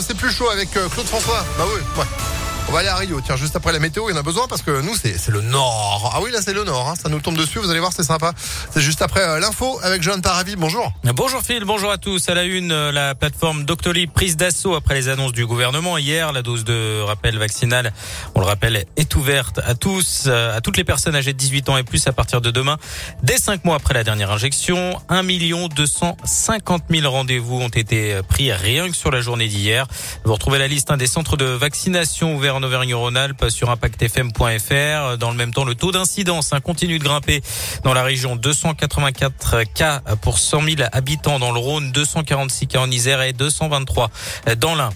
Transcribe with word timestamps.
C'est 0.00 0.16
plus 0.16 0.30
chaud 0.30 0.50
avec 0.50 0.76
euh, 0.76 0.88
Claude 0.88 1.06
François. 1.06 1.44
Bah 1.58 1.64
oui, 1.66 1.80
ouais. 1.98 2.43
On 2.66 2.72
va 2.72 2.80
aller 2.80 2.88
à 2.88 2.96
Rio. 2.96 3.20
Tiens, 3.24 3.36
juste 3.36 3.54
après 3.54 3.72
la 3.72 3.78
météo, 3.78 4.08
il 4.08 4.12
y 4.12 4.16
en 4.16 4.18
a 4.18 4.22
besoin 4.22 4.48
parce 4.48 4.62
que 4.62 4.80
nous, 4.80 4.96
c'est 4.96 5.28
le 5.28 5.42
nord. 5.42 6.10
Ah 6.12 6.20
oui, 6.22 6.30
là, 6.32 6.40
c'est 6.42 6.54
le 6.54 6.64
nord. 6.64 6.88
hein. 6.88 6.94
Ça 7.00 7.08
nous 7.08 7.20
tombe 7.20 7.36
dessus. 7.36 7.58
Vous 7.60 7.70
allez 7.70 7.78
voir, 7.78 7.92
c'est 7.94 8.02
sympa. 8.02 8.32
C'est 8.72 8.80
juste 8.80 9.00
après 9.02 9.20
euh, 9.20 9.38
l'info 9.38 9.78
avec 9.82 10.02
Johan 10.02 10.20
Paravi. 10.20 10.56
Bonjour. 10.56 10.92
Bonjour 11.04 11.40
Phil, 11.42 11.64
bonjour 11.64 11.90
à 11.92 11.98
tous. 11.98 12.28
À 12.28 12.34
la 12.34 12.42
une, 12.44 12.72
euh, 12.72 12.90
la 12.90 13.14
plateforme 13.14 13.64
Doctolib 13.64 14.10
prise 14.10 14.36
d'assaut 14.36 14.74
après 14.74 14.94
les 14.94 15.08
annonces 15.08 15.32
du 15.32 15.46
gouvernement 15.46 15.98
hier. 15.98 16.32
La 16.32 16.42
dose 16.42 16.64
de 16.64 17.00
rappel 17.02 17.38
vaccinal, 17.38 17.92
on 18.34 18.40
le 18.40 18.46
rappelle, 18.46 18.86
est 18.96 19.14
ouverte 19.14 19.60
à 19.64 19.74
tous, 19.76 20.24
euh, 20.26 20.56
à 20.56 20.60
toutes 20.60 20.76
les 20.78 20.84
personnes 20.84 21.14
âgées 21.14 21.32
de 21.34 21.38
18 21.38 21.68
ans 21.68 21.76
et 21.76 21.84
plus 21.84 22.04
à 22.08 22.12
partir 22.12 22.40
de 22.40 22.50
demain. 22.50 22.78
Dès 23.22 23.36
5 23.38 23.64
mois 23.64 23.76
après 23.76 23.94
la 23.94 24.02
dernière 24.04 24.32
injection, 24.32 24.98
1 25.10 25.22
250 25.68 26.84
000 26.90 27.08
rendez-vous 27.08 27.60
ont 27.60 27.68
été 27.68 28.20
pris 28.28 28.52
rien 28.52 28.88
que 28.90 28.96
sur 28.96 29.10
la 29.12 29.20
journée 29.20 29.46
d'hier. 29.48 29.86
Vous 30.24 30.32
retrouvez 30.32 30.58
la 30.58 30.66
liste 30.66 30.90
hein, 30.90 30.96
des 30.96 31.06
centres 31.06 31.36
de 31.36 31.44
vaccination 31.44 32.34
ouverts 32.34 32.53
en 32.54 32.62
Auvergne-Rhône-Alpes 32.62 33.50
sur 33.50 33.70
impactfm.fr. 33.70 35.18
Dans 35.18 35.30
le 35.30 35.36
même 35.36 35.52
temps, 35.52 35.64
le 35.64 35.74
taux 35.74 35.92
d'incidence 35.92 36.52
hein, 36.52 36.60
continue 36.60 36.98
de 36.98 37.04
grimper 37.04 37.42
dans 37.82 37.92
la 37.92 38.02
région. 38.02 38.36
284 38.36 39.62
cas 39.74 40.00
pour 40.22 40.38
100 40.38 40.62
000 40.62 40.76
habitants 40.92 41.38
dans 41.38 41.52
le 41.52 41.58
Rhône, 41.58 41.92
246 41.92 42.66
cas 42.68 42.80
en 42.80 42.90
Isère 42.90 43.22
et 43.22 43.32
223 43.32 44.10
dans 44.58 44.74
l'Ain. 44.74 44.90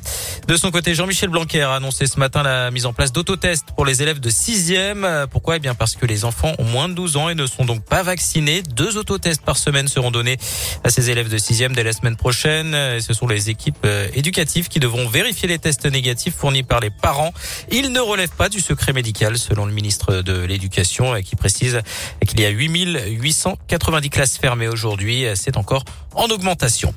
De 0.47 0.57
son 0.57 0.71
côté, 0.71 0.95
Jean-Michel 0.95 1.29
Blanquer 1.29 1.63
a 1.63 1.75
annoncé 1.75 2.07
ce 2.07 2.19
matin 2.19 2.43
la 2.43 2.71
mise 2.71 2.87
en 2.87 2.93
place 2.93 3.13
d'autotests 3.13 3.67
pour 3.77 3.85
les 3.85 4.03
élèves 4.03 4.21
de 4.21 4.31
6e. 4.31 5.27
Pourquoi? 5.27 5.57
Eh 5.57 5.59
bien 5.59 5.75
parce 5.75 5.97
que 5.97 6.07
les 6.07 6.25
enfants 6.25 6.53
ont 6.59 6.65
moins 6.65 6.89
de 6.89 6.95
12 6.95 7.17
ans 7.17 7.29
et 7.29 7.35
ne 7.35 7.47
sont 7.47 7.65
donc 7.65 7.85
pas 7.85 8.03
vaccinés. 8.03 8.63
Deux 8.63 8.97
autotests 8.97 9.43
par 9.43 9.57
semaine 9.57 9.89
seront 9.89 10.11
donnés 10.11 10.39
à 10.85 10.91
ces 10.91 11.11
élèves 11.11 11.29
de 11.29 11.39
6e 11.39 11.73
dès 11.73 11.83
la 11.83 11.93
semaine 11.93 12.17
prochaine. 12.17 12.75
Et 12.75 13.01
ce 13.01 13.13
sont 13.13 13.27
les 13.27 13.51
équipes 13.51 13.85
euh, 13.85 14.09
éducatives 14.15 14.69
qui 14.69 14.81
devront 14.81 15.09
vérifier 15.09 15.49
les 15.49 15.59
tests 15.59 15.87
négatifs 15.87 16.35
fournis 16.35 16.63
par 16.63 16.81
les 16.81 16.91
parents. 16.91 17.33
Ils 17.71 17.93
ne 17.93 18.01
relèvent 18.01 18.37
pas 18.37 18.49
du 18.49 18.61
secret 18.61 18.93
médical 18.93 19.39
selon 19.39 19.67
le 19.67 19.73
ministre 19.73 20.23
de 20.23 20.41
l'Éducation 20.41 21.15
euh, 21.15 21.21
qui 21.21 21.37
précise 21.37 21.81
qu'il 22.27 22.41
y 22.41 22.45
a 22.45 22.51
8890 22.51 24.11
classes 24.11 24.39
fermées 24.39 24.69
aujourd'hui. 24.69 25.25
C'est 25.35 25.57
encore 25.57 25.85
en 26.15 26.27
augmentation. 26.29 26.95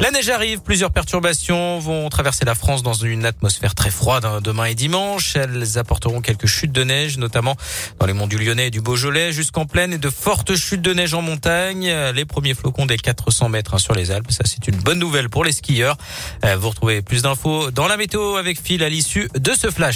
La 0.00 0.10
neige 0.10 0.30
arrive, 0.30 0.60
plusieurs 0.60 0.90
perturbations 0.90 1.78
vont 1.78 2.08
traverser 2.08 2.44
la 2.44 2.54
France 2.54 2.82
dans 2.82 2.94
une 2.94 3.24
atmosphère 3.24 3.74
très 3.74 3.90
froide 3.90 4.24
hein, 4.24 4.40
demain 4.42 4.64
et 4.64 4.74
dimanche. 4.74 5.36
Elles 5.36 5.78
apporteront 5.78 6.20
quelques 6.20 6.46
chutes 6.46 6.72
de 6.72 6.82
neige, 6.82 7.18
notamment 7.18 7.56
dans 8.00 8.06
les 8.06 8.12
monts 8.12 8.26
du 8.26 8.38
Lyonnais 8.38 8.68
et 8.68 8.70
du 8.70 8.80
Beaujolais, 8.80 9.32
jusqu'en 9.32 9.66
plaine 9.66 9.92
et 9.92 9.98
de 9.98 10.10
fortes 10.10 10.56
chutes 10.56 10.82
de 10.82 10.92
neige 10.94 11.14
en 11.14 11.22
montagne. 11.22 11.92
Les 12.14 12.24
premiers 12.24 12.54
flocons 12.54 12.86
des 12.86 12.96
400 12.96 13.48
mètres 13.50 13.74
hein, 13.74 13.78
sur 13.78 13.94
les 13.94 14.10
Alpes, 14.10 14.32
ça 14.32 14.44
c'est 14.44 14.66
une 14.66 14.76
bonne 14.76 14.98
nouvelle 14.98 15.28
pour 15.28 15.44
les 15.44 15.52
skieurs. 15.52 15.96
Euh, 16.44 16.56
Vous 16.56 16.70
retrouvez 16.70 17.02
plus 17.02 17.22
d'infos 17.22 17.70
dans 17.70 17.86
la 17.86 17.96
météo 17.96 18.36
avec 18.36 18.60
Phil 18.60 18.82
à 18.82 18.88
l'issue 18.88 19.28
de 19.38 19.52
ce 19.52 19.70
flash. 19.70 19.91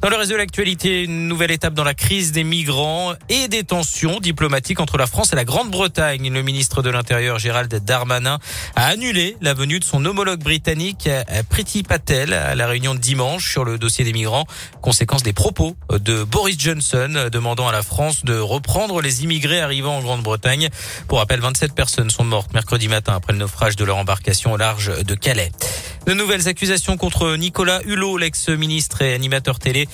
Dans 0.00 0.08
le 0.08 0.16
reste 0.16 0.30
de 0.30 0.36
l'actualité, 0.36 1.04
une 1.04 1.28
nouvelle 1.28 1.50
étape 1.50 1.74
dans 1.74 1.84
la 1.84 1.94
crise 1.94 2.32
des 2.32 2.44
migrants 2.44 3.12
et 3.28 3.48
des 3.48 3.64
tensions 3.64 4.20
diplomatiques 4.20 4.80
entre 4.80 4.96
la 4.96 5.06
France 5.06 5.32
et 5.32 5.36
la 5.36 5.44
Grande-Bretagne. 5.44 6.32
Le 6.32 6.42
ministre 6.42 6.82
de 6.82 6.90
l'Intérieur 6.90 7.38
Gérald 7.38 7.74
Darmanin 7.84 8.38
a 8.76 8.86
annulé 8.86 9.36
la 9.40 9.54
venue 9.54 9.80
de 9.80 9.84
son 9.84 10.04
homologue 10.04 10.40
britannique 10.40 11.08
Priti 11.48 11.82
Patel 11.82 12.32
à 12.32 12.54
la 12.54 12.66
réunion 12.66 12.94
de 12.94 13.00
dimanche 13.00 13.50
sur 13.50 13.64
le 13.64 13.78
dossier 13.78 14.04
des 14.04 14.12
migrants, 14.12 14.46
conséquence 14.82 15.22
des 15.22 15.32
propos 15.32 15.76
de 15.90 16.24
Boris 16.24 16.58
Johnson 16.58 17.28
demandant 17.30 17.68
à 17.68 17.72
la 17.72 17.82
France 17.82 18.24
de 18.24 18.38
reprendre 18.38 19.00
les 19.00 19.24
immigrés 19.24 19.60
arrivant 19.60 19.96
en 19.96 20.02
Grande-Bretagne. 20.02 20.68
Pour 21.06 21.18
rappel, 21.18 21.40
27 21.40 21.74
personnes 21.74 22.10
sont 22.10 22.24
mortes 22.24 22.52
mercredi 22.54 22.88
matin 22.88 23.14
après 23.14 23.32
le 23.32 23.38
naufrage 23.40 23.76
de 23.76 23.84
leur 23.84 23.96
embarcation 23.96 24.52
au 24.52 24.56
large 24.56 24.92
de 25.04 25.14
Calais. 25.14 25.50
De 26.08 26.14
nouvelles 26.14 26.48
accusations 26.48 26.96
contre 26.96 27.36
Nicolas 27.36 27.82
Hulot, 27.84 28.16
l'ex-ministre 28.16 29.02
et 29.02 29.12
animateur 29.12 29.58
télé, 29.58 29.86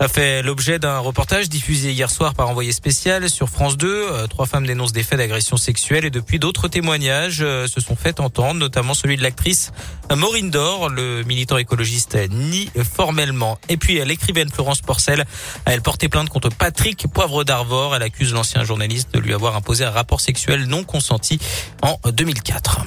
a 0.00 0.08
fait 0.08 0.42
l'objet 0.42 0.80
d'un 0.80 0.98
reportage 0.98 1.48
diffusé 1.48 1.92
hier 1.92 2.10
soir 2.10 2.34
par 2.34 2.48
envoyé 2.48 2.72
spécial 2.72 3.30
sur 3.30 3.48
France 3.48 3.76
2. 3.76 3.86
Euh, 3.86 4.26
Trois 4.26 4.46
femmes 4.46 4.66
dénoncent 4.66 4.92
des 4.92 5.04
faits 5.04 5.18
d'agression 5.18 5.56
sexuelle 5.56 6.04
et 6.04 6.10
depuis 6.10 6.40
d'autres 6.40 6.66
témoignages 6.66 7.38
euh, 7.42 7.68
se 7.68 7.80
sont 7.80 7.94
fait 7.94 8.18
entendre, 8.18 8.58
notamment 8.58 8.94
celui 8.94 9.16
de 9.16 9.22
l'actrice 9.22 9.70
Maureen 10.12 10.50
Dor. 10.50 10.88
Le 10.88 11.22
militant 11.22 11.56
écologiste 11.56 12.18
nie 12.30 12.68
formellement. 12.82 13.56
Et 13.68 13.76
puis 13.76 14.04
l'écrivaine 14.04 14.50
Florence 14.50 14.80
Porcel, 14.80 15.24
elle 15.66 15.82
portait 15.82 16.08
plainte 16.08 16.30
contre 16.30 16.48
Patrick 16.48 17.06
Poivre 17.06 17.44
d'Arvor. 17.44 17.94
Elle 17.94 18.02
accuse 18.02 18.32
l'ancien 18.32 18.64
journaliste 18.64 19.14
de 19.14 19.20
lui 19.20 19.32
avoir 19.32 19.54
imposé 19.54 19.84
un 19.84 19.90
rapport 19.90 20.20
sexuel 20.20 20.64
non 20.64 20.82
consenti 20.82 21.38
en 21.82 21.96
2004. 22.10 22.80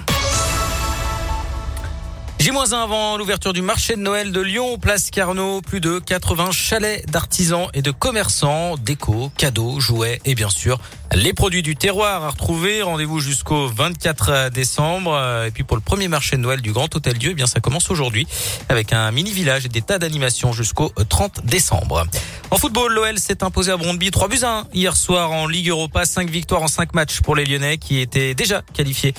J-1 2.44 2.74
avant 2.74 3.16
l'ouverture 3.16 3.54
du 3.54 3.62
marché 3.62 3.96
de 3.96 4.02
Noël 4.02 4.34
de 4.34 4.42
Lyon, 4.42 4.78
place 4.78 5.12
Carnot, 5.12 5.62
plus 5.62 5.80
de 5.80 6.00
80 6.00 6.52
chalets 6.52 7.10
d'artisans 7.10 7.70
et 7.74 7.82
de 7.82 7.90
commerçants, 7.90 8.76
déco, 8.76 9.32
cadeaux, 9.38 9.80
jouets 9.80 10.20
et 10.26 10.36
bien 10.36 10.50
sûr 10.50 10.78
les 11.16 11.34
produits 11.34 11.62
du 11.62 11.76
terroir 11.76 12.24
à 12.24 12.30
retrouver. 12.30 12.82
Rendez-vous 12.82 13.20
jusqu'au 13.20 13.68
24 13.68 14.50
décembre. 14.50 15.44
Et 15.46 15.52
puis 15.52 15.64
pour 15.64 15.78
le 15.78 15.82
premier 15.82 16.08
marché 16.08 16.36
de 16.36 16.42
Noël 16.42 16.62
du 16.62 16.72
Grand 16.72 16.94
Hôtel 16.96 17.18
Dieu, 17.18 17.32
eh 17.32 17.34
bien 17.36 17.46
ça 17.46 17.60
commence 17.60 17.90
aujourd'hui 17.92 18.28
avec 18.70 18.94
un 18.94 19.12
mini 19.12 19.32
village 19.32 19.66
et 19.66 19.70
des 19.70 19.82
tas 19.82 20.00
d'animations 20.00 20.54
jusqu'au 20.54 20.92
30 21.10 21.46
décembre. 21.46 22.06
En 22.52 22.58
football, 22.58 22.94
l'OL 22.94 23.18
s'est 23.20 23.44
imposé 23.44 23.72
à 23.72 23.78
Brondby 23.78 24.12
3 24.12 24.28
buts 24.28 24.40
à 24.44 24.60
1 24.60 24.68
hier 24.74 24.96
soir 24.96 25.32
en 25.32 25.48
Ligue 25.48 25.70
Europa, 25.70 26.06
5 26.06 26.30
victoires 26.30 26.62
en 26.62 26.68
5 26.68 26.94
matchs 26.94 27.22
pour 27.22 27.36
les 27.36 27.46
Lyonnais 27.46 27.78
qui 27.78 28.00
étaient 28.00 28.36
déjà 28.36 28.62
qualifiés 28.74 29.14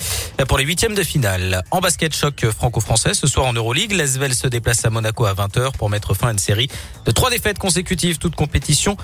pour 0.47 0.57
les 0.57 0.63
huitièmes 0.63 0.95
de 0.95 1.03
finale. 1.03 1.63
En 1.71 1.79
basket 1.79 2.15
choc 2.15 2.45
franco-français, 2.49 3.13
ce 3.13 3.27
soir 3.27 3.45
en 3.45 3.53
Euroleague, 3.53 3.91
l'Asvel 3.91 4.33
se 4.33 4.47
déplace 4.47 4.85
à 4.85 4.89
Monaco 4.89 5.25
à 5.25 5.33
20h 5.33 5.73
pour 5.77 5.89
mettre 5.89 6.13
fin 6.13 6.29
à 6.29 6.31
une 6.31 6.39
série 6.39 6.67
de 7.05 7.11
trois 7.11 7.29
défaites 7.29 7.59
consécutives, 7.59 8.17
toutes 8.17 8.35
compétitions 8.35 8.97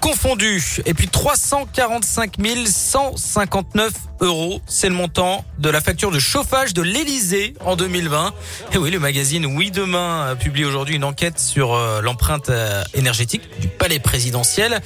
confondues. 0.00 0.82
Et 0.84 0.94
puis 0.94 1.08
345 1.08 2.37
159 2.38 4.07
euros, 4.20 4.60
c'est 4.66 4.88
le 4.88 4.94
montant 4.94 5.44
de 5.58 5.70
la 5.70 5.80
facture 5.80 6.10
de 6.10 6.18
chauffage 6.18 6.74
de 6.74 6.82
l'Elysée 6.82 7.54
en 7.64 7.76
2020. 7.76 8.32
Et 8.72 8.78
oui, 8.78 8.90
le 8.90 8.98
magazine 8.98 9.46
Oui 9.46 9.70
Demain 9.70 10.36
publie 10.38 10.64
aujourd'hui 10.64 10.96
une 10.96 11.04
enquête 11.04 11.38
sur 11.38 11.74
euh, 11.74 12.00
l'empreinte 12.00 12.50
euh, 12.50 12.82
énergétique 12.94 13.42
du 13.60 13.68
palais 13.68 13.98
présidentiel, 13.98 14.80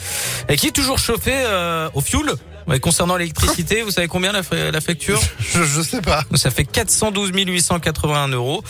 et 0.48 0.56
qui 0.56 0.68
est 0.68 0.72
toujours 0.72 0.98
chauffé 0.98 1.32
euh, 1.34 1.88
au 1.94 2.00
fioul. 2.00 2.34
Ouais, 2.68 2.78
concernant 2.78 3.16
l'électricité, 3.16 3.82
vous 3.82 3.90
savez 3.90 4.06
combien 4.06 4.30
la 4.32 4.42
facture? 4.80 5.20
Je, 5.40 5.64
je 5.64 5.82
sais 5.82 6.00
pas. 6.00 6.22
Ça 6.36 6.50
fait 6.50 6.64
412 6.64 7.32
881 7.34 8.28
euros. 8.28 8.62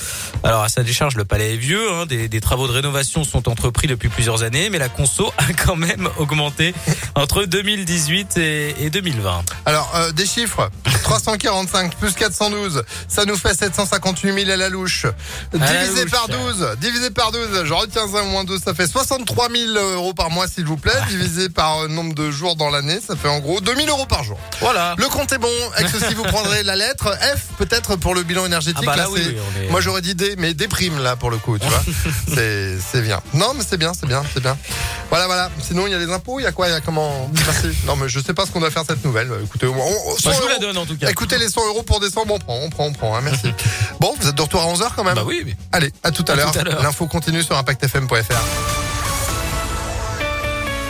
Alors 0.43 0.63
à 0.63 0.71
sa 0.71 0.83
décharge, 0.83 1.17
le 1.17 1.27
palais 1.27 1.55
est 1.55 1.57
vieux. 1.59 1.93
hein, 1.93 2.07
des, 2.07 2.27
des 2.29 2.41
travaux 2.41 2.67
de 2.67 2.73
rénovation 2.73 3.23
sont 3.23 3.51
entrepris 3.51 3.89
depuis 3.89 4.09
plusieurs 4.09 4.43
années, 4.45 4.71
mais 4.71 4.79
la 4.79 4.89
conso 4.89 5.33
a 5.37 5.53
quand 5.67 5.77
même 5.77 6.09
augmenté 6.17 6.75
entre 7.15 7.45
2018 7.45 8.39
et, 8.39 8.75
et 8.81 8.89
2020. 8.91 9.45
Alors, 9.67 9.93
euh, 9.95 10.13
des 10.13 10.25
chiffres 10.27 10.52
chiffres. 10.53 10.82
345 11.03 11.97
plus 11.97 12.13
412, 12.13 12.83
ça 13.09 13.25
nous 13.25 13.37
fait 13.37 13.55
758 13.55 14.33
000 14.45 14.51
à 14.51 14.57
la 14.57 14.69
louche. 14.69 15.07
Divisé 15.53 16.07
par 16.07 16.29
12, 16.29 16.77
divisé 16.81 17.11
par 17.11 17.33
12, 17.33 17.65
je 17.65 17.73
retiens 17.73 18.03
un 18.15 18.23
moins 18.25 18.45
2, 18.45 18.59
ça 18.59 18.75
fait 18.75 18.87
63 18.87 19.49
000 19.51 19.73
euros 19.95 20.15
par 20.15 20.31
mois, 20.31 20.47
s'il 20.49 20.65
vous 20.65 20.77
plaît. 20.77 20.93
Divisé 21.09 21.49
par 21.49 21.81
euh, 21.85 21.89
nombre 21.89 22.15
de 22.15 22.31
jours 22.31 22.57
dans 22.57 22.71
l'année, 22.71 22.99
ça 23.07 23.17
fait 23.17 23.29
en 23.29 23.41
gros 23.41 23.61
2000 23.61 23.89
euros 23.89 24.07
par 24.07 24.25
jour. 24.25 24.39
Voilà. 24.61 24.95
Le 24.99 25.09
compte 25.09 25.33
est 25.33 25.39
bon. 25.39 25.51
Avec 25.77 25.89
ceci, 25.91 26.15
vous 26.15 26.25
prendrez 26.25 26.63
la 26.63 26.77
lettre 26.77 27.13
F, 27.37 27.57
peut-être 27.59 27.97
pour 27.97 28.15
le 28.15 28.23
bilan 28.23 28.47
énergétique. 28.47 28.79
Ah 28.83 28.87
bah 28.87 28.97
là, 28.97 29.03
Là, 29.05 29.11
oui, 29.11 29.37
est- 29.65 29.69
Moi, 29.71 29.81
j'aurais 29.81 30.01
dit 30.03 30.15
D, 30.15 30.35
mais 30.39 30.55
déprime 30.55 30.99
là 31.03 31.17
pour 31.17 31.31
le 31.31 31.39
coup, 31.39 31.59
tu 31.59 31.67
vois. 31.67 31.83
c'est 32.93 33.03
bien. 33.03 33.21
Non, 33.35 33.53
mais 33.55 33.65
c'est 33.69 33.77
bien, 33.77 33.93
c'est 33.99 34.07
bien, 34.07 34.23
c'est 34.33 34.41
bien. 34.43 34.57
Voilà, 35.11 35.27
voilà. 35.27 35.51
Sinon, 35.61 35.87
il 35.87 35.91
y 35.91 35.95
a 35.95 35.99
les 35.99 36.11
impôts, 36.13 36.39
il 36.41 36.45
y 36.45 36.47
a 36.47 36.53
quoi 36.53 36.69
Il 36.69 36.73
y 36.73 36.75
a 36.75 36.81
comment 36.81 37.31
Merci. 37.47 37.69
Non, 37.87 37.97
mais 37.97 38.09
je 38.09 38.21
sais 38.21 38.33
pas 38.35 38.47
ce 38.47 38.51
qu'on 38.51 38.61
doit 38.61 38.71
faire 38.71 38.85
cette 38.89 39.05
nouvelle. 39.05 39.31
Écoutez, 39.45 39.67
on, 39.67 39.75
on- 39.77 40.17
100 40.17 40.31
Bah, 40.31 40.37
je 40.37 40.43
vous 40.43 40.49
la 40.49 40.59
donne 40.59 40.77
en 40.79 40.87
tout 40.87 40.92
cas. 40.97 41.11
Écoutez, 41.11 41.39
les 41.39 41.49
100 41.49 41.67
euros 41.69 41.83
pour 41.83 42.01
décembre, 42.01 42.35
on 42.35 42.39
prend, 42.39 42.59
on 42.63 42.71
prend, 42.71 42.87
on 42.87 42.93
prend. 42.93 43.17
hein, 43.17 43.21
merci. 43.23 43.53
bon, 44.01 44.15
vous 44.21 44.29
êtes 44.29 44.35
de 44.35 44.43
retour 44.43 44.61
à 44.63 44.67
11h 44.73 44.91
quand 44.97 45.05
même 45.05 45.15
Bah 45.15 45.25
oui, 45.27 45.43
oui. 45.45 45.55
Allez, 45.73 45.93
à 46.03 46.11
tout 46.11 46.25
à 46.29 46.35
l'heure. 46.35 46.53
L'info 46.83 47.07
continue 47.07 47.43
sur 47.43 47.57
impactfm.fr. 47.57 48.82